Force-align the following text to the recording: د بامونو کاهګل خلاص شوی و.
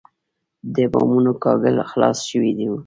د 0.75 0.77
بامونو 0.93 1.31
کاهګل 1.43 1.75
خلاص 1.91 2.17
شوی 2.29 2.51
و. 2.69 2.73